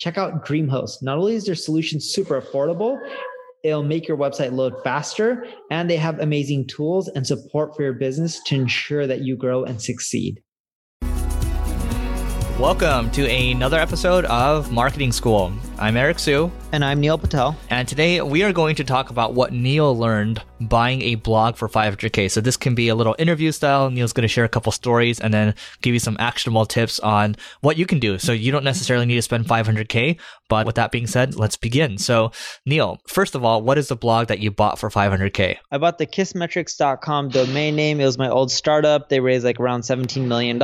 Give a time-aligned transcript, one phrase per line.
[0.00, 1.02] Check out DreamHost.
[1.02, 2.98] Not only is their solution super affordable,
[3.62, 7.92] it'll make your website load faster, and they have amazing tools and support for your
[7.92, 10.42] business to ensure that you grow and succeed.
[12.58, 15.52] Welcome to another episode of Marketing School.
[15.78, 16.50] I'm Eric Siu.
[16.72, 17.54] And I'm Neil Patel.
[17.68, 21.68] And today we are going to talk about what Neil learned buying a blog for
[21.68, 22.30] 500K.
[22.30, 23.90] So this can be a little interview style.
[23.90, 27.36] Neil's going to share a couple stories and then give you some actionable tips on
[27.60, 28.18] what you can do.
[28.18, 30.18] So you don't necessarily need to spend 500K.
[30.48, 31.96] But with that being said, let's begin.
[31.98, 32.32] So
[32.66, 35.56] Neil, first of all, what is the blog that you bought for 500K?
[35.70, 38.00] I bought the kissmetrics.com domain name.
[38.00, 39.08] It was my old startup.
[39.08, 40.60] They raised like around $17 million.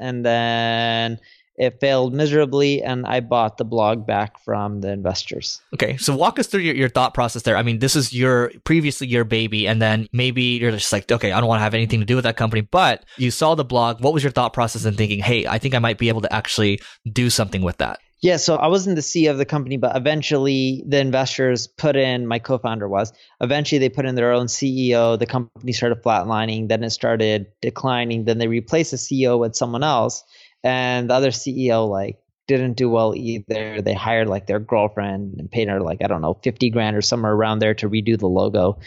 [0.00, 1.18] And then
[1.58, 6.38] it failed miserably and i bought the blog back from the investors okay so walk
[6.38, 9.66] us through your, your thought process there i mean this is your previously your baby
[9.66, 12.14] and then maybe you're just like okay i don't want to have anything to do
[12.14, 15.20] with that company but you saw the blog what was your thought process in thinking
[15.20, 16.80] hey i think i might be able to actually
[17.12, 20.82] do something with that yeah, so I wasn't the CEO of the company, but eventually
[20.88, 25.16] the investors put in, my co founder was, eventually they put in their own CEO.
[25.16, 28.24] The company started flatlining, then it started declining.
[28.24, 30.24] Then they replaced the CEO with someone else
[30.64, 33.80] and the other CEO like didn't do well either.
[33.82, 37.02] They hired like their girlfriend and paid her like I don't know fifty grand or
[37.02, 38.80] somewhere around there to redo the logo.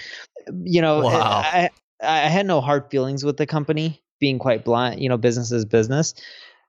[0.63, 1.41] You know, eh, wow.
[1.45, 1.69] I
[2.01, 4.99] I had no hard feelings with the company, being quite blunt.
[4.99, 6.15] You know, business is business.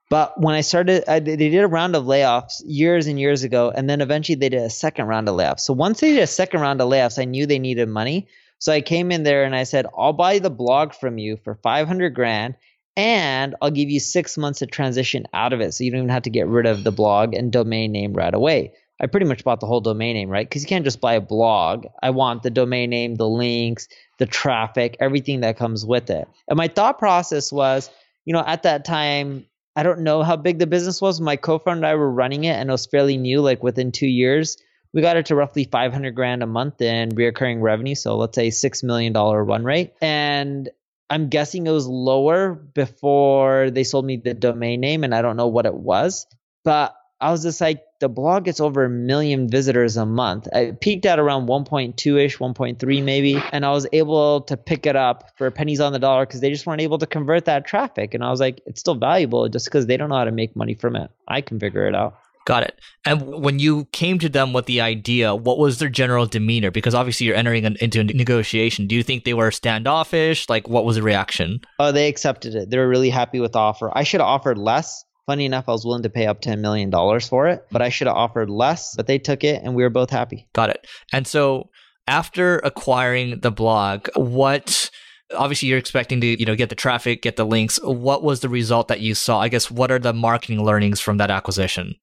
[0.09, 3.71] But when I started, I, they did a round of layoffs years and years ago,
[3.73, 5.61] and then eventually they did a second round of layoffs.
[5.61, 8.27] So once they did a second round of layoffs, I knew they needed money.
[8.59, 11.55] So I came in there and I said, "I'll buy the blog from you for
[11.55, 12.55] five hundred grand,
[12.95, 15.73] and I'll give you six months to transition out of it.
[15.73, 18.33] So you don't even have to get rid of the blog and domain name right
[18.33, 18.73] away.
[19.01, 20.47] I pretty much bought the whole domain name, right?
[20.47, 21.87] Because you can't just buy a blog.
[22.01, 23.87] I want the domain name, the links,
[24.19, 26.27] the traffic, everything that comes with it.
[26.47, 27.89] And my thought process was,
[28.25, 29.45] you know, at that time,
[29.75, 31.19] I don't know how big the business was.
[31.19, 33.41] My co-founder and I were running it, and it was fairly new.
[33.41, 34.57] Like within two years,
[34.93, 37.95] we got it to roughly 500 grand a month in reoccurring revenue.
[37.95, 39.93] So let's say six million dollar run rate.
[40.01, 40.69] And
[41.13, 45.37] I'm guessing it was lower before they sold me the domain name, and I don't
[45.37, 46.25] know what it was.
[46.63, 50.47] But I was just like, the blog gets over a million visitors a month.
[50.51, 54.95] I peaked at around 1.2 ish, 1.3 maybe, and I was able to pick it
[54.95, 58.15] up for pennies on the dollar because they just weren't able to convert that traffic.
[58.15, 60.55] And I was like, it's still valuable just because they don't know how to make
[60.55, 61.11] money from it.
[61.27, 62.17] I can figure it out.
[62.45, 62.79] Got it.
[63.05, 66.71] And when you came to them with the idea, what was their general demeanor?
[66.71, 68.87] Because obviously you're entering an, into a negotiation.
[68.87, 70.49] Do you think they were standoffish?
[70.49, 71.61] Like, what was the reaction?
[71.79, 72.69] Oh, they accepted it.
[72.69, 73.95] They were really happy with the offer.
[73.95, 75.05] I should have offered less.
[75.25, 78.07] Funny enough, I was willing to pay up $10 million for it, but I should
[78.07, 80.49] have offered less, but they took it and we were both happy.
[80.51, 80.85] Got it.
[81.13, 81.69] And so
[82.09, 84.91] after acquiring the blog, what
[85.33, 88.49] obviously you're expecting to you know get the traffic get the links what was the
[88.49, 91.95] result that you saw i guess what are the marketing learnings from that acquisition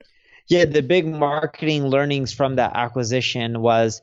[0.49, 4.03] yeah, the big marketing learnings from that acquisition was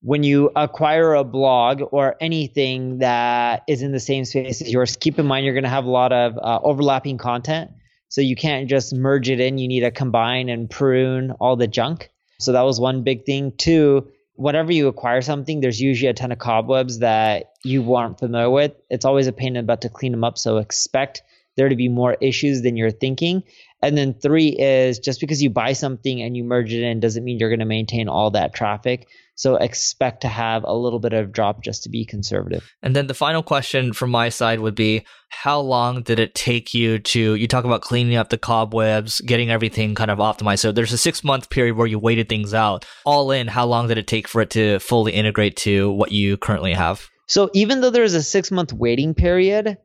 [0.00, 4.96] when you acquire a blog or anything that is in the same space as yours,
[4.96, 7.72] keep in mind you're going to have a lot of uh, overlapping content.
[8.08, 9.58] So you can't just merge it in.
[9.58, 12.10] You need to combine and prune all the junk.
[12.38, 13.52] So that was one big thing.
[13.56, 18.48] Two, whenever you acquire something, there's usually a ton of cobwebs that you weren't familiar
[18.48, 18.72] with.
[18.88, 20.38] It's always a pain in the butt to clean them up.
[20.38, 21.22] So expect
[21.58, 23.42] there to be more issues than you're thinking.
[23.82, 27.22] And then three is just because you buy something and you merge it in doesn't
[27.22, 29.06] mean you're going to maintain all that traffic.
[29.36, 32.68] So expect to have a little bit of drop just to be conservative.
[32.82, 36.74] And then the final question from my side would be how long did it take
[36.74, 40.58] you to you talk about cleaning up the cobwebs, getting everything kind of optimized.
[40.58, 42.84] So there's a 6 month period where you waited things out.
[43.04, 46.36] All in, how long did it take for it to fully integrate to what you
[46.36, 47.06] currently have?
[47.28, 49.78] So even though there's a 6 month waiting period,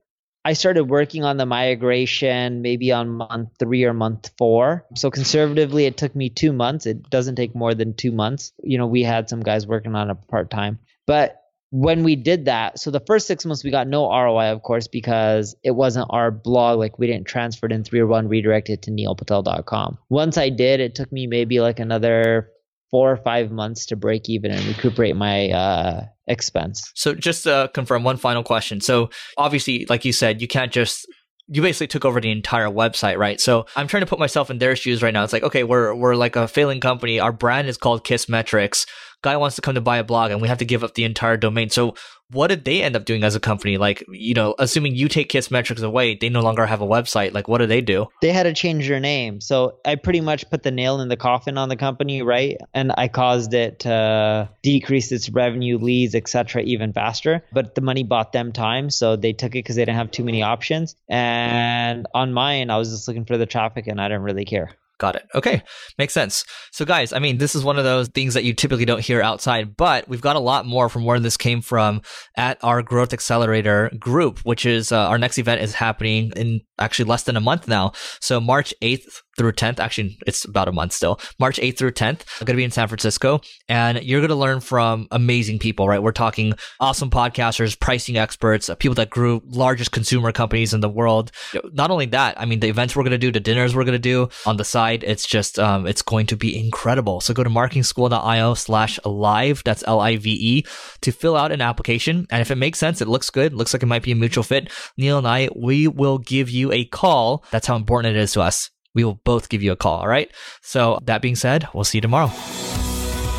[0.46, 4.86] I started working on the migration maybe on month three or month four.
[4.96, 6.86] So conservatively, it took me two months.
[6.86, 8.52] It doesn't take more than two months.
[8.62, 10.80] You know, we had some guys working on it part time.
[11.08, 11.40] But
[11.74, 14.88] when we did that, so the first six months we got no ROI, of course,
[14.88, 16.78] because it wasn't our blog.
[16.78, 19.98] Like we didn't transfer it in 301, redirect it to neilpatel.com.
[20.10, 22.52] Once I did, it took me maybe like another
[22.94, 26.92] four or five months to break even and recuperate my uh, expense.
[26.94, 28.82] So just to confirm one final question.
[28.82, 31.08] So obviously, like you said, you can't just
[31.48, 33.42] you basically took over the entire website, right?
[33.42, 35.24] So I'm trying to put myself in their shoes right now.
[35.24, 37.20] It's like, okay, we're we're like a failing company.
[37.20, 38.86] Our brand is called Kissmetrics.
[39.24, 41.04] Guy wants to come to buy a blog and we have to give up the
[41.04, 41.72] entire domain.
[41.72, 41.96] So
[42.34, 43.78] what did they end up doing as a company?
[43.78, 47.34] Like, you know, assuming you take Kissmetrics away, they no longer have a website.
[47.34, 48.08] Like, what do they do?
[48.22, 49.40] They had to change their name.
[49.42, 52.58] So I pretty much put the nail in the coffin on the company, right?
[52.74, 57.44] And I caused it to decrease its revenue, leads, etc., even faster.
[57.54, 60.24] But the money bought them time, so they took it because they didn't have too
[60.24, 60.96] many options.
[61.10, 64.72] And on mine, I was just looking for the traffic, and I didn't really care.
[65.04, 65.28] Got it.
[65.36, 65.62] Okay.
[65.98, 66.46] Makes sense.
[66.72, 69.22] So, guys, I mean, this is one of those things that you typically don't hear
[69.22, 72.02] outside, but we've got a lot more from where this came from
[72.38, 77.04] at our Growth Accelerator group, which is uh, our next event is happening in actually
[77.04, 77.92] less than a month now.
[78.22, 79.80] So, March 8th through 10th.
[79.80, 81.20] Actually, it's about a month still.
[81.40, 82.22] March 8th through 10th.
[82.40, 85.88] I'm going to be in San Francisco and you're going to learn from amazing people,
[85.88, 86.02] right?
[86.02, 90.90] We're talking awesome podcasters, pricing experts, uh, people that grew largest consumer companies in the
[90.90, 91.32] world.
[91.72, 93.94] Not only that, I mean, the events we're going to do, the dinners we're going
[93.94, 97.22] to do on the side, it's just, um, it's going to be incredible.
[97.22, 99.64] So go to marketingschool.io slash live.
[99.64, 100.64] That's L-I-V-E
[101.02, 102.28] to fill out an application.
[102.30, 104.44] And if it makes sense, it looks good, looks like it might be a mutual
[104.44, 104.72] fit.
[104.98, 107.44] Neil and I, we will give you a call.
[107.52, 110.00] That's how important it is to us we will both give you a call.
[110.00, 110.32] All right.
[110.62, 112.32] So, that being said, we'll see you tomorrow.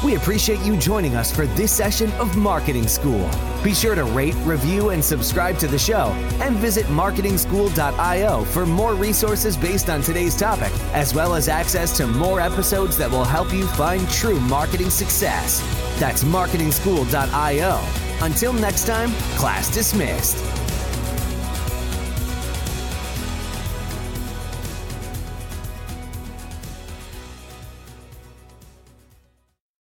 [0.04, 3.30] We appreciate you joining us for this session of Marketing School.
[3.62, 6.08] Be sure to rate, review, and subscribe to the show,
[6.42, 12.06] and visit marketingschool.io for more resources based on today's topic, as well as access to
[12.06, 15.60] more episodes that will help you find true marketing success.
[15.98, 17.80] That's marketingschool.io.
[18.20, 20.63] Until next time, class dismissed.